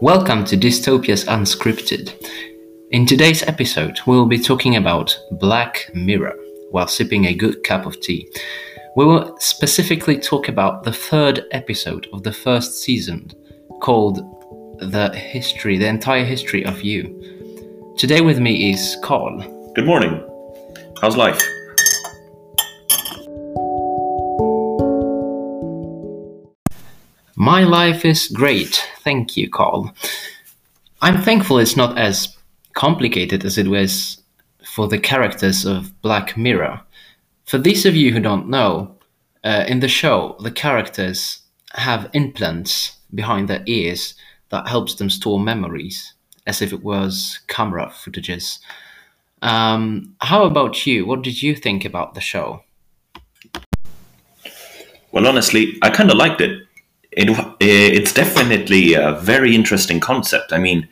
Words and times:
Welcome 0.00 0.44
to 0.44 0.56
Dystopias 0.56 1.26
Unscripted. 1.26 2.14
In 2.92 3.04
today's 3.04 3.42
episode, 3.42 3.98
we 4.06 4.14
will 4.14 4.26
be 4.26 4.38
talking 4.38 4.76
about 4.76 5.18
Black 5.32 5.90
Mirror 5.92 6.36
while 6.70 6.86
sipping 6.86 7.24
a 7.24 7.34
good 7.34 7.64
cup 7.64 7.84
of 7.84 8.00
tea. 8.00 8.30
We 8.94 9.04
will 9.04 9.36
specifically 9.40 10.16
talk 10.16 10.48
about 10.48 10.84
the 10.84 10.92
third 10.92 11.46
episode 11.50 12.06
of 12.12 12.22
the 12.22 12.32
first 12.32 12.80
season 12.80 13.32
called 13.80 14.18
The 14.78 15.10
History, 15.16 15.78
the 15.78 15.88
entire 15.88 16.24
history 16.24 16.64
of 16.64 16.82
you. 16.82 17.94
Today 17.98 18.20
with 18.20 18.38
me 18.38 18.70
is 18.70 18.96
Carl. 19.02 19.40
Good 19.74 19.86
morning. 19.86 20.24
How's 21.00 21.16
life? 21.16 21.42
My 27.40 27.62
life 27.62 28.04
is 28.04 28.26
great, 28.26 28.84
thank 29.04 29.36
you, 29.36 29.48
Carl. 29.48 29.94
I'm 31.00 31.22
thankful 31.22 31.60
it's 31.60 31.76
not 31.76 31.96
as 31.96 32.36
complicated 32.74 33.44
as 33.44 33.56
it 33.56 33.68
was 33.68 34.20
for 34.64 34.88
the 34.88 34.98
characters 34.98 35.64
of 35.64 36.02
Black 36.02 36.36
Mirror. 36.36 36.80
For 37.44 37.58
those 37.58 37.86
of 37.86 37.94
you 37.94 38.12
who 38.12 38.18
don't 38.18 38.48
know, 38.48 38.96
uh, 39.44 39.64
in 39.68 39.78
the 39.78 39.86
show, 39.86 40.34
the 40.40 40.50
characters 40.50 41.42
have 41.74 42.10
implants 42.12 42.96
behind 43.14 43.46
their 43.46 43.62
ears 43.66 44.14
that 44.48 44.66
helps 44.66 44.96
them 44.96 45.08
store 45.08 45.38
memories, 45.38 46.14
as 46.44 46.60
if 46.60 46.72
it 46.72 46.82
was 46.82 47.38
camera 47.46 47.86
footages. 47.86 48.58
Um, 49.42 50.16
how 50.22 50.42
about 50.42 50.88
you? 50.88 51.06
What 51.06 51.22
did 51.22 51.40
you 51.40 51.54
think 51.54 51.84
about 51.84 52.14
the 52.14 52.20
show? 52.20 52.64
Well, 55.12 55.28
honestly, 55.28 55.78
I 55.82 55.90
kind 55.90 56.10
of 56.10 56.16
liked 56.16 56.40
it 56.40 56.67
it, 57.18 57.28
it's 57.60 58.12
definitely 58.12 58.94
a 58.94 59.12
very 59.12 59.54
interesting 59.54 60.00
concept. 60.00 60.52
I 60.52 60.58
mean, 60.58 60.88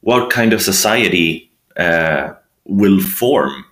what 0.00 0.30
kind 0.30 0.52
of 0.52 0.60
society 0.60 1.50
uh, 1.76 2.34
will 2.64 3.00
form 3.00 3.64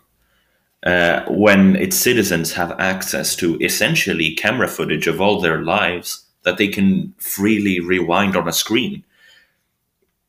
uh, 0.84 1.24
when 1.28 1.76
its 1.76 1.96
citizens 1.96 2.52
have 2.54 2.72
access 2.80 3.36
to 3.36 3.58
essentially 3.60 4.34
camera 4.34 4.68
footage 4.68 5.06
of 5.06 5.20
all 5.20 5.40
their 5.40 5.60
lives 5.62 6.24
that 6.44 6.56
they 6.56 6.68
can 6.68 7.14
freely 7.18 7.78
rewind 7.78 8.36
on 8.36 8.48
a 8.48 8.52
screen? 8.52 9.04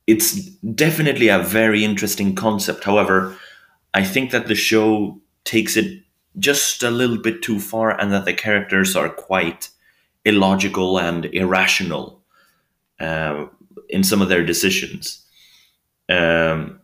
It's 0.06 0.34
definitely 0.76 1.30
a 1.30 1.40
very 1.40 1.86
interesting 1.86 2.36
concept. 2.36 2.84
However, 2.84 3.38
I 3.94 4.04
think 4.04 4.32
that 4.32 4.48
the 4.48 4.56
show 4.56 5.22
takes 5.46 5.78
it 5.78 6.02
just 6.40 6.84
a 6.84 6.92
little 6.92 7.18
bit 7.18 7.42
too 7.42 7.60
far 7.60 7.98
and 8.00 8.12
that 8.12 8.26
the 8.26 8.34
characters 8.34 8.96
are 8.98 9.08
quite 9.08 9.70
illogical 10.26 11.00
and 11.00 11.26
irrational 11.26 12.22
uh, 13.00 13.46
in 13.90 14.04
some 14.04 14.22
of 14.22 14.30
their 14.30 14.46
decisions. 14.46 15.26
Um, 16.10 16.80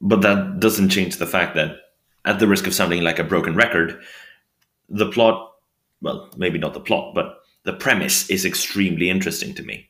but 0.00 0.22
that 0.22 0.60
doesn't 0.60 0.90
change 0.90 1.16
the 1.16 1.26
fact 1.26 1.54
that, 1.54 1.76
at 2.24 2.38
the 2.38 2.46
risk 2.46 2.66
of 2.66 2.74
sounding 2.74 3.02
like 3.02 3.18
a 3.18 3.24
broken 3.24 3.54
record, 3.54 4.00
the 4.88 5.10
plot, 5.10 5.52
well, 6.00 6.30
maybe 6.36 6.58
not 6.58 6.74
the 6.74 6.80
plot, 6.80 7.14
but 7.14 7.42
the 7.64 7.72
premise 7.72 8.28
is 8.30 8.44
extremely 8.44 9.08
interesting 9.08 9.54
to 9.54 9.62
me. 9.62 9.88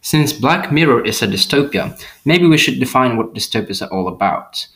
Since 0.00 0.34
Black 0.34 0.70
Mirror 0.70 1.06
is 1.06 1.22
a 1.22 1.26
dystopia, 1.26 1.98
maybe 2.26 2.46
we 2.46 2.58
should 2.58 2.78
define 2.78 3.16
what 3.16 3.32
dystopias 3.34 3.80
are 3.80 3.90
all 3.90 4.06
about. 4.06 4.66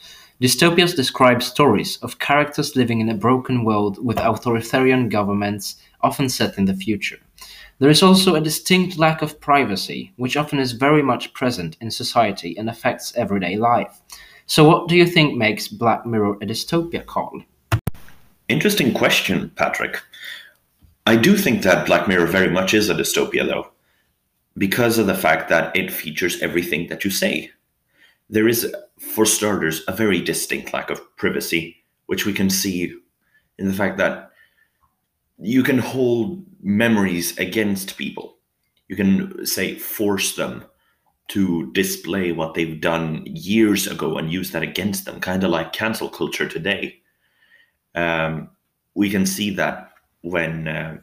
Dystopias 0.40 0.94
describe 0.94 1.42
stories 1.42 1.96
of 1.96 2.20
characters 2.20 2.76
living 2.76 3.00
in 3.00 3.08
a 3.08 3.14
broken 3.14 3.64
world 3.64 3.98
with 4.04 4.20
authoritarian 4.20 5.08
governments 5.08 5.74
often 6.00 6.28
set 6.28 6.56
in 6.56 6.64
the 6.64 6.74
future. 6.74 7.18
There 7.80 7.90
is 7.90 8.04
also 8.04 8.36
a 8.36 8.40
distinct 8.40 8.98
lack 8.98 9.20
of 9.20 9.40
privacy, 9.40 10.12
which 10.14 10.36
often 10.36 10.60
is 10.60 10.72
very 10.72 11.02
much 11.02 11.32
present 11.32 11.76
in 11.80 11.90
society 11.90 12.56
and 12.56 12.70
affects 12.70 13.12
everyday 13.16 13.56
life. 13.56 14.00
So, 14.46 14.62
what 14.62 14.86
do 14.86 14.94
you 14.94 15.06
think 15.06 15.36
makes 15.36 15.66
Black 15.66 16.06
Mirror 16.06 16.36
a 16.40 16.46
dystopia, 16.46 17.04
Carl? 17.04 17.42
Interesting 18.48 18.94
question, 18.94 19.50
Patrick. 19.56 20.00
I 21.04 21.16
do 21.16 21.36
think 21.36 21.64
that 21.64 21.84
Black 21.84 22.06
Mirror 22.06 22.26
very 22.26 22.48
much 22.48 22.74
is 22.74 22.88
a 22.88 22.94
dystopia, 22.94 23.44
though, 23.44 23.72
because 24.56 24.98
of 24.98 25.08
the 25.08 25.14
fact 25.16 25.48
that 25.48 25.76
it 25.76 25.92
features 25.92 26.40
everything 26.40 26.86
that 26.88 27.04
you 27.04 27.10
say. 27.10 27.50
There 28.30 28.48
is, 28.48 28.74
for 28.98 29.24
starters, 29.24 29.82
a 29.88 29.92
very 29.92 30.20
distinct 30.20 30.72
lack 30.72 30.90
of 30.90 31.16
privacy, 31.16 31.84
which 32.06 32.26
we 32.26 32.32
can 32.32 32.50
see 32.50 32.94
in 33.58 33.68
the 33.68 33.74
fact 33.74 33.98
that 33.98 34.30
you 35.38 35.62
can 35.62 35.78
hold 35.78 36.44
memories 36.60 37.36
against 37.38 37.96
people. 37.96 38.36
You 38.88 38.96
can 38.96 39.46
say 39.46 39.76
force 39.76 40.34
them 40.34 40.64
to 41.28 41.70
display 41.72 42.32
what 42.32 42.54
they've 42.54 42.80
done 42.80 43.22
years 43.26 43.86
ago 43.86 44.16
and 44.16 44.32
use 44.32 44.50
that 44.52 44.62
against 44.62 45.04
them, 45.04 45.20
kind 45.20 45.44
of 45.44 45.50
like 45.50 45.72
cancel 45.72 46.08
culture 46.08 46.48
today. 46.48 47.00
Um, 47.94 48.50
we 48.94 49.10
can 49.10 49.26
see 49.26 49.50
that 49.50 49.92
when 50.22 50.66
uh, 50.66 50.98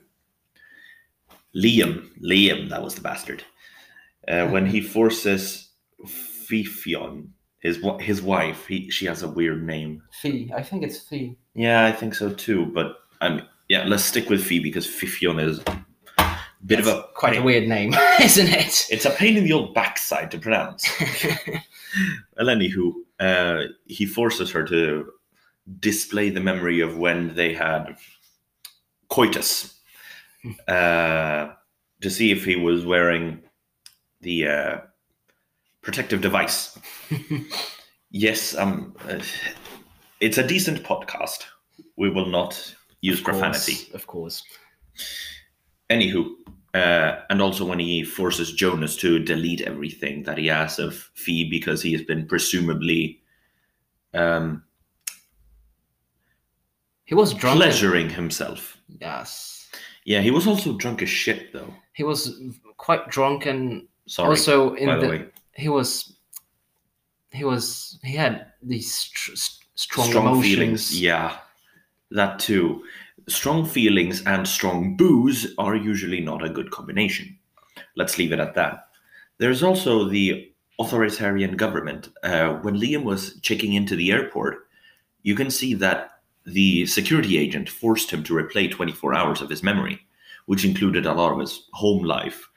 Liam, 1.56 2.10
Liam, 2.22 2.70
that 2.70 2.84
was 2.84 2.96
the 2.96 3.02
bastard, 3.02 3.44
uh, 4.28 4.48
when 4.48 4.66
he 4.66 4.82
forces 4.82 5.70
Fifion, 6.48 7.28
his 7.60 7.80
his 8.00 8.22
wife, 8.22 8.66
he, 8.68 8.90
she 8.90 9.06
has 9.06 9.24
a 9.24 9.28
weird 9.30 9.64
name. 9.66 10.02
Fee, 10.22 10.52
I 10.56 10.62
think 10.62 10.84
it's 10.84 11.00
Fee. 11.00 11.38
Yeah, 11.54 11.86
I 11.86 11.92
think 11.92 12.14
so 12.16 12.32
too. 12.34 12.66
But 12.68 12.98
I 13.22 13.30
mean, 13.30 13.44
yeah, 13.70 13.86
let's 13.86 14.04
stick 14.04 14.30
with 14.30 14.44
Phoebe 14.44 14.70
because 14.70 14.86
Fifion 14.88 15.42
is 15.44 15.60
a 15.60 15.84
bit 16.66 16.78
That's 16.78 16.88
of 16.88 16.98
a 16.98 17.06
quite 17.16 17.34
pain. 17.34 17.42
a 17.42 17.46
weird 17.46 17.68
name, 17.68 17.94
isn't 18.22 18.48
it? 18.48 18.86
It's 18.90 19.06
a 19.06 19.12
pain 19.12 19.38
in 19.38 19.44
the 19.44 19.54
old 19.54 19.74
backside 19.74 20.32
to 20.32 20.38
pronounce. 20.38 20.88
well, 22.38 22.48
anywho, 22.48 22.94
uh, 23.20 23.64
he 23.86 24.06
forces 24.06 24.52
her 24.52 24.64
to 24.66 25.12
display 25.80 26.30
the 26.30 26.40
memory 26.42 26.80
of 26.82 26.98
when 26.98 27.34
they 27.36 27.54
had 27.54 27.96
coitus 29.10 29.80
uh, 30.68 31.50
to 32.02 32.10
see 32.10 32.32
if 32.32 32.46
he 32.46 32.56
was 32.56 32.86
wearing 32.86 33.42
the 34.22 34.48
uh, 34.48 34.78
protective 35.86 36.20
device. 36.20 36.78
yes, 38.10 38.56
um, 38.58 38.96
uh, 39.08 39.20
it's 40.20 40.38
a 40.40 40.46
decent 40.46 40.84
podcast. 40.84 41.44
We 41.96 42.10
will 42.10 42.26
not 42.26 42.76
use 43.02 43.20
Of 43.20 43.26
course, 43.26 43.38
profanity. 43.40 43.94
of 43.94 44.08
course. 44.08 44.44
Anywho, 45.90 46.26
uh, 46.74 47.22
and 47.30 47.42
also 47.42 47.64
when 47.66 47.80
he 47.80 48.04
forces 48.04 48.52
Jonas 48.52 48.98
to 48.98 49.20
delete 49.20 49.62
everything 49.62 50.24
that 50.24 50.38
he 50.40 50.48
has 50.48 50.80
of 50.80 50.96
Fee 51.14 51.48
because 51.50 51.82
he 51.84 51.92
has 51.94 52.02
been 52.02 52.28
presumably 52.28 53.22
um, 54.14 54.64
He 57.06 57.14
was 57.14 57.34
drunk. 57.34 57.58
pleasuring 57.58 58.10
himself. 58.10 58.78
Yes. 59.00 59.70
Yeah, 60.06 60.22
he 60.22 60.32
was 60.32 60.48
also 60.48 60.74
drunk 60.78 61.02
as 61.04 61.10
shit, 61.10 61.54
though. 61.54 61.74
He 61.94 62.04
was 62.04 62.40
quite 62.78 63.08
drunk 63.10 63.46
and 63.46 63.88
Sorry. 64.08 64.30
also 64.30 64.74
in 64.76 64.88
by 64.88 64.96
the, 64.96 65.02
the 65.02 65.10
way, 65.10 65.26
he 65.56 65.70
was 65.70 66.16
he 67.32 67.44
was 67.44 68.00
he 68.04 68.16
had 68.16 68.48
these 68.62 68.92
strong, 68.94 70.08
strong 70.08 70.28
emotions. 70.28 70.46
feelings. 70.46 71.02
Yeah, 71.02 71.38
that 72.12 72.40
too. 72.40 72.84
Strong 73.28 73.66
feelings 73.66 74.22
and 74.26 74.48
strong 74.48 74.96
booze 74.96 75.54
are 75.58 75.76
usually 75.76 76.22
not 76.22 76.44
a 76.44 76.50
good 76.50 76.70
combination. 76.72 77.38
Let's 77.96 78.18
leave 78.18 78.32
it 78.32 78.40
at 78.40 78.54
that. 78.56 78.90
There's 79.40 79.64
also 79.64 80.08
the 80.08 80.52
authoritarian 80.80 81.58
government. 81.58 82.10
Uh, 82.24 82.54
when 82.56 82.76
Liam 82.76 83.04
was 83.04 83.40
checking 83.42 83.74
into 83.74 83.96
the 83.96 84.12
airport, 84.12 84.68
you 85.24 85.36
can 85.36 85.50
see 85.50 85.74
that 85.76 86.20
the 86.46 86.86
security 86.86 87.38
agent 87.38 87.70
forced 87.70 88.12
him 88.12 88.24
to 88.24 88.34
replay 88.34 88.70
24 88.70 89.16
hours 89.16 89.42
of 89.42 89.50
his 89.50 89.64
memory, 89.64 90.00
which 90.46 90.64
included 90.64 91.06
a 91.06 91.14
lot 91.14 91.34
of 91.34 91.40
his 91.40 91.68
home 91.74 92.04
life. 92.04 92.48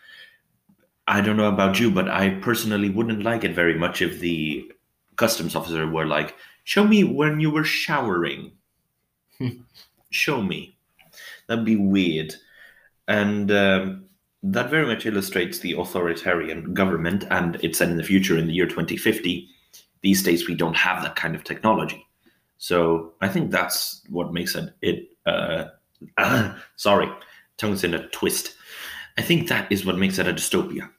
I 1.09 1.23
don't 1.23 1.39
know 1.39 1.49
about 1.49 1.81
you, 1.81 1.91
but 1.91 2.09
I 2.09 2.31
personally 2.31 2.91
wouldn't 2.91 3.23
like 3.23 3.43
it 3.43 3.55
very 3.55 3.77
much 3.77 4.03
if 4.03 4.21
the 4.21 4.71
customs 5.17 5.57
officer 5.57 5.87
were 5.87 6.07
like, 6.07 6.37
Show 6.65 6.85
me 6.85 7.03
when 7.03 7.41
you 7.41 7.51
were 7.51 7.65
showering. 7.65 8.53
Show 10.11 10.43
me. 10.43 10.77
That'd 11.47 11.65
be 11.65 11.77
weird. 11.77 12.35
And 13.09 13.51
um, 13.51 14.05
that 14.43 14.69
very 14.69 14.87
much 14.87 15.07
illustrates 15.07 15.61
the 15.61 15.73
authoritarian 15.73 16.75
government, 16.75 17.25
and 17.31 17.57
it 17.65 17.75
said 17.75 17.89
in 17.89 17.97
the 17.97 18.03
future 18.03 18.37
in 18.37 18.47
the 18.47 18.53
year 18.53 18.67
2050. 18.67 19.49
These 20.03 20.23
days, 20.23 20.47
we 20.47 20.55
don't 20.55 20.77
have 20.77 21.03
that 21.03 21.17
kind 21.17 21.35
of 21.35 21.43
technology. 21.43 22.07
So 22.59 23.15
I 23.23 23.29
think 23.29 23.51
that's 23.51 24.03
what 24.11 24.35
makes 24.35 24.55
it. 24.55 24.75
it 24.83 25.09
uh, 25.25 25.69
sorry, 26.77 27.11
tongue's 27.57 27.83
in 27.83 27.95
a 27.95 28.07
twist. 28.09 28.55
I 29.17 29.23
think 29.23 29.49
that 29.49 29.73
is 29.73 29.87
what 29.87 29.97
makes 29.97 30.19
it 30.19 30.29
a 30.29 30.35
dystopia. 30.35 30.91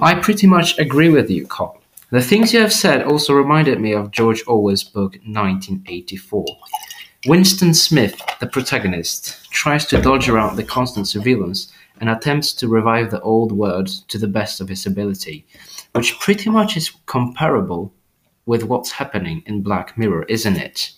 I 0.00 0.14
pretty 0.14 0.46
much 0.46 0.78
agree 0.78 1.08
with 1.08 1.28
you, 1.28 1.46
Carl. 1.46 1.80
The 2.10 2.22
things 2.22 2.54
you 2.54 2.60
have 2.60 2.72
said 2.72 3.02
also 3.02 3.34
reminded 3.34 3.80
me 3.80 3.92
of 3.92 4.12
George 4.12 4.42
Orwell's 4.46 4.84
book 4.84 5.14
1984. 5.24 6.46
Winston 7.26 7.74
Smith, 7.74 8.20
the 8.38 8.46
protagonist, 8.46 9.50
tries 9.50 9.84
to 9.86 10.00
dodge 10.00 10.28
around 10.28 10.56
the 10.56 10.62
constant 10.62 11.08
surveillance 11.08 11.72
and 12.00 12.08
attempts 12.08 12.52
to 12.52 12.68
revive 12.68 13.10
the 13.10 13.20
old 13.22 13.50
world 13.50 13.88
to 14.08 14.18
the 14.18 14.28
best 14.28 14.60
of 14.60 14.68
his 14.68 14.86
ability, 14.86 15.44
which 15.92 16.18
pretty 16.20 16.48
much 16.48 16.76
is 16.76 16.92
comparable 17.06 17.92
with 18.46 18.62
what's 18.62 18.92
happening 18.92 19.42
in 19.46 19.62
Black 19.62 19.98
Mirror, 19.98 20.24
isn't 20.28 20.56
it? 20.56 20.92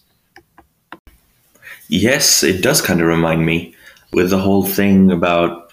Yes, 1.89 2.43
it 2.43 2.63
does 2.63 2.83
kind 2.83 3.01
of 3.01 3.07
remind 3.07 3.47
me 3.47 3.75
with 4.13 4.31
the 4.31 4.39
whole 4.39 4.65
thing 4.65 5.11
about 5.11 5.73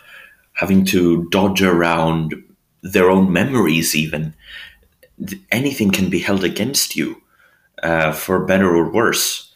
having 0.53 0.85
to 0.85 1.27
dodge 1.29 1.61
around 1.61 2.33
their 2.81 3.09
own 3.09 3.31
memories, 3.31 3.95
even. 3.95 4.33
Anything 5.51 5.91
can 5.91 6.09
be 6.09 6.19
held 6.19 6.43
against 6.43 6.95
you, 6.95 7.21
uh, 7.83 8.11
for 8.11 8.45
better 8.45 8.75
or 8.75 8.91
worse. 8.91 9.53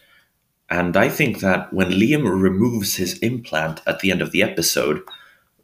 And 0.69 0.95
I 0.95 1.09
think 1.09 1.39
that 1.39 1.73
when 1.73 1.91
Liam 1.91 2.23
removes 2.23 2.95
his 2.95 3.17
implant 3.19 3.81
at 3.85 3.99
the 3.99 4.11
end 4.11 4.21
of 4.21 4.31
the 4.31 4.41
episode, 4.41 5.01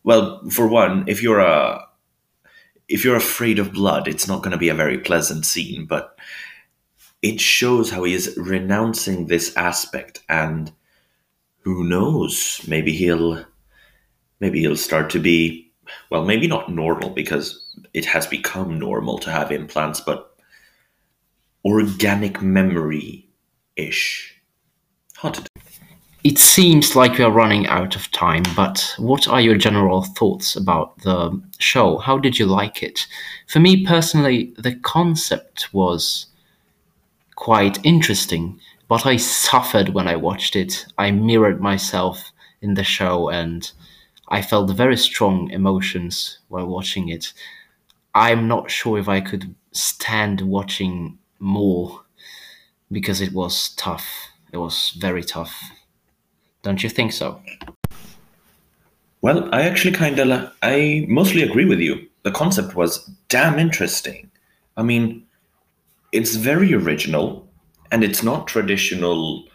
well, 0.04 0.42
for 0.50 0.68
one, 0.68 1.06
if 1.08 1.24
you're 1.24 1.40
a 1.40 1.86
if 2.88 3.04
you're 3.04 3.16
afraid 3.18 3.60
of 3.60 3.74
blood, 3.74 4.08
it's 4.08 4.28
not 4.28 4.42
going 4.42 4.52
to 4.52 4.58
be 4.58 4.70
a 4.70 4.74
very 4.74 4.98
pleasant 4.98 5.46
scene, 5.46 5.86
but 5.86 6.18
it 7.22 7.42
shows 7.42 7.90
how 7.90 8.04
he 8.04 8.14
is 8.14 8.34
renouncing 8.38 9.28
this 9.28 9.56
aspect 9.58 10.22
and 10.30 10.72
who 11.62 11.84
knows, 11.84 12.62
maybe 12.68 12.94
he'll 12.94 13.44
maybe 14.40 14.62
he'll 14.62 14.78
start 14.78 15.10
to 15.10 15.20
be 15.20 15.67
well, 16.10 16.26
maybe 16.26 16.48
not 16.48 16.72
normal 16.72 17.10
because 17.10 17.76
it 17.94 18.06
has 18.06 18.28
become 18.28 18.80
normal 18.80 19.18
to 19.20 19.32
have 19.32 19.52
implants, 19.52 20.02
but 20.02 20.36
organic 21.66 22.42
memory 22.42 23.28
ish. 23.76 24.36
Hard 25.18 25.36
to 25.36 25.44
It 26.24 26.38
seems 26.38 26.96
like 26.96 27.18
we 27.18 27.24
are 27.24 27.32
running 27.32 27.68
out 27.68 27.96
of 27.96 28.12
time, 28.12 28.44
but 28.56 28.94
what 28.98 29.28
are 29.28 29.42
your 29.42 29.58
general 29.58 30.04
thoughts 30.04 30.56
about 30.56 30.98
the 31.02 31.42
show? 31.60 31.98
How 31.98 32.18
did 32.18 32.40
you 32.40 32.46
like 32.46 32.84
it? 32.84 33.08
For 33.48 33.60
me 33.60 33.86
personally, 33.86 34.54
the 34.58 34.76
concept 34.76 35.74
was 35.74 36.28
quite 37.36 37.84
interesting, 37.86 38.60
but 38.88 39.06
I 39.06 39.18
suffered 39.18 39.90
when 39.90 40.08
I 40.08 40.16
watched 40.16 40.56
it. 40.56 40.86
I 40.98 41.12
mirrored 41.12 41.62
myself 41.62 42.32
in 42.62 42.74
the 42.74 42.84
show 42.84 43.30
and 43.30 43.72
I 44.30 44.42
felt 44.42 44.70
very 44.72 44.98
strong 44.98 45.50
emotions 45.52 46.40
while 46.50 46.68
watching 46.68 47.10
it. 47.10 47.34
I'm 48.14 48.48
not 48.48 48.70
sure 48.72 48.98
if 48.98 49.08
I 49.08 49.22
could 49.22 49.56
stand 49.72 50.42
watching 50.42 51.18
more 51.40 52.02
because 52.92 53.22
it 53.22 53.34
was 53.34 53.70
tough. 53.76 54.08
It 54.52 54.58
was 54.58 54.94
very 54.98 55.24
tough. 55.24 55.72
Don't 56.64 56.84
you 56.84 56.90
think 56.90 57.14
so? 57.14 57.42
Well, 59.22 59.50
I 59.54 59.62
actually 59.64 59.94
kind 59.94 60.20
of 60.20 60.52
I 60.62 61.06
mostly 61.08 61.44
agree 61.44 61.66
with 61.66 61.80
you. 61.80 62.08
The 62.24 62.32
concept 62.32 62.76
was 62.76 63.10
damn 63.30 63.60
interesting. 63.60 64.30
I 64.76 64.84
mean, 64.84 65.26
it's 66.12 66.36
very 66.36 66.74
original 66.74 67.48
and 67.92 68.04
it's 68.04 68.24
not 68.24 68.48
traditional 68.48 69.46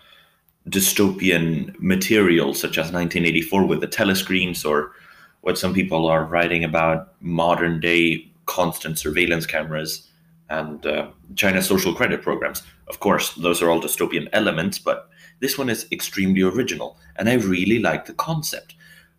dystopian 0.69 1.75
material 1.81 2.55
such 2.55 2.79
as 2.79 2.93
1984 2.93 3.67
with 3.67 3.81
the 3.81 3.89
telescreens 3.89 4.65
or 4.69 4.93
what 5.41 5.59
some 5.59 5.75
people 5.75 6.07
are 6.07 6.25
writing 6.25 6.63
about 6.63 7.15
modern 7.21 7.81
day 7.81 8.31
constant 8.47 8.99
surveillance 8.99 9.47
cameras 9.47 10.09
and 10.49 10.87
uh, 10.87 11.09
China's 11.35 11.67
social 11.67 11.95
credit 11.95 12.23
programs. 12.23 12.63
Of 12.89 13.01
course, 13.01 13.35
those 13.35 13.63
are 13.63 13.71
all 13.71 13.81
dystopian 13.81 14.29
elements, 14.33 14.79
but 14.79 15.09
this 15.41 15.57
one 15.57 15.71
is 15.71 15.87
extremely 15.91 16.43
original, 16.43 16.99
and 17.17 17.29
I 17.29 17.35
really 17.35 17.79
like 17.79 18.07
the 18.07 18.13
concept. 18.15 18.75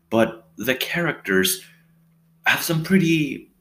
But 0.09 0.47
the 0.57 0.75
characters 0.75 1.65
have 2.45 2.61
some 2.61 2.83
pretty 2.83 3.51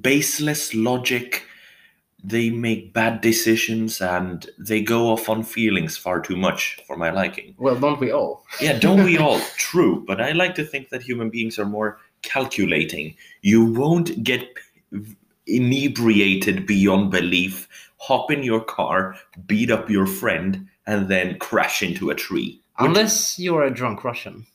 baseless 0.00 0.74
logic. 0.74 1.44
They 2.26 2.50
make 2.50 2.92
bad 2.92 3.20
decisions 3.20 4.00
and 4.00 4.50
they 4.58 4.82
go 4.82 5.10
off 5.10 5.28
on 5.28 5.44
feelings 5.44 5.96
far 5.96 6.20
too 6.20 6.36
much 6.36 6.80
for 6.84 6.96
my 6.96 7.10
liking. 7.10 7.54
Well, 7.56 7.78
don't 7.78 8.00
we 8.00 8.10
all? 8.10 8.44
Yeah, 8.60 8.78
don't 8.78 9.04
we 9.04 9.16
all? 9.16 9.40
True, 9.56 10.04
but 10.06 10.20
I 10.20 10.32
like 10.32 10.56
to 10.56 10.64
think 10.64 10.88
that 10.88 11.02
human 11.02 11.30
beings 11.30 11.56
are 11.56 11.64
more 11.64 11.98
calculating. 12.22 13.14
You 13.42 13.64
won't 13.64 14.24
get 14.24 14.48
inebriated 15.46 16.66
beyond 16.66 17.12
belief, 17.12 17.68
hop 17.98 18.32
in 18.32 18.42
your 18.42 18.64
car, 18.64 19.14
beat 19.46 19.70
up 19.70 19.88
your 19.88 20.06
friend, 20.06 20.66
and 20.86 21.08
then 21.08 21.38
crash 21.38 21.82
into 21.82 22.10
a 22.10 22.14
tree. 22.14 22.60
Unless 22.78 23.38
you're 23.38 23.62
a 23.62 23.70
drunk 23.70 24.02
Russian. 24.04 24.46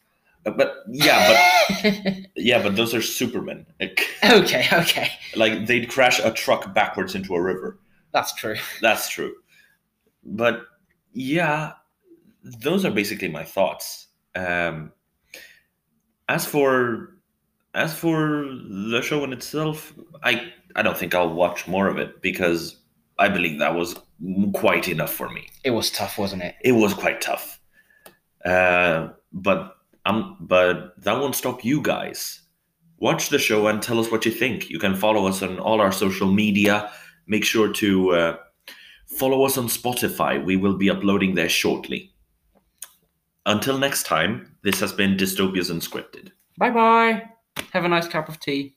Uh, 0.45 0.51
But 0.51 0.75
yeah, 0.89 1.67
but 1.81 2.15
yeah, 2.35 2.61
but 2.61 2.75
those 2.75 2.93
are 2.93 3.01
supermen. 3.01 3.65
Like, 3.79 4.07
okay, 4.23 4.67
okay. 4.73 5.11
like 5.35 5.67
they'd 5.67 5.89
crash 5.89 6.19
a 6.19 6.31
truck 6.31 6.73
backwards 6.73 7.15
into 7.15 7.35
a 7.35 7.41
river. 7.41 7.79
That's 8.11 8.33
true. 8.33 8.57
That's 8.81 9.09
true. 9.09 9.35
But 10.23 10.63
yeah, 11.13 11.73
those 12.43 12.85
are 12.85 12.91
basically 12.91 13.29
my 13.29 13.43
thoughts. 13.43 14.07
Um, 14.35 14.91
as 16.29 16.45
for 16.45 17.17
as 17.73 17.93
for 17.93 18.45
the 18.45 19.01
show 19.01 19.23
in 19.23 19.33
itself, 19.33 19.93
I 20.23 20.51
I 20.75 20.81
don't 20.81 20.97
think 20.97 21.13
I'll 21.15 21.33
watch 21.33 21.67
more 21.67 21.87
of 21.87 21.97
it 21.97 22.21
because 22.21 22.77
I 23.19 23.29
believe 23.29 23.59
that 23.59 23.75
was 23.75 23.95
quite 24.53 24.87
enough 24.87 25.13
for 25.13 25.29
me. 25.29 25.49
It 25.63 25.71
was 25.71 25.91
tough, 25.91 26.17
wasn't 26.17 26.43
it? 26.43 26.55
It 26.61 26.73
was 26.73 26.93
quite 26.93 27.21
tough. 27.21 27.59
Uh, 28.43 29.09
but 29.31 29.75
um, 30.05 30.37
but 30.39 30.93
that 31.03 31.19
won't 31.19 31.35
stop 31.35 31.63
you 31.63 31.81
guys. 31.81 32.41
Watch 32.97 33.29
the 33.29 33.39
show 33.39 33.67
and 33.67 33.81
tell 33.81 33.99
us 33.99 34.11
what 34.11 34.25
you 34.25 34.31
think. 34.31 34.69
You 34.69 34.79
can 34.79 34.95
follow 34.95 35.27
us 35.27 35.41
on 35.41 35.59
all 35.59 35.81
our 35.81 35.91
social 35.91 36.31
media. 36.31 36.91
Make 37.27 37.43
sure 37.43 37.71
to 37.73 38.11
uh, 38.11 38.37
follow 39.07 39.43
us 39.43 39.57
on 39.57 39.67
Spotify. 39.67 40.43
We 40.43 40.55
will 40.55 40.77
be 40.77 40.89
uploading 40.89 41.35
there 41.35 41.49
shortly. 41.49 42.13
Until 43.45 43.79
next 43.79 44.03
time, 44.03 44.55
this 44.63 44.79
has 44.79 44.93
been 44.93 45.17
Dystopias 45.17 45.71
Unscripted. 45.71 46.31
Bye 46.57 46.69
bye. 46.69 47.23
Have 47.73 47.85
a 47.85 47.89
nice 47.89 48.07
cup 48.07 48.29
of 48.29 48.39
tea. 48.39 48.75